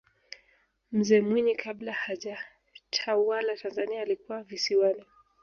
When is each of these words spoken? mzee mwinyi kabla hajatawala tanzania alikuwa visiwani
mzee 0.97 1.21
mwinyi 1.21 1.55
kabla 1.55 1.93
hajatawala 1.93 3.55
tanzania 3.57 4.01
alikuwa 4.01 4.43
visiwani 4.43 5.05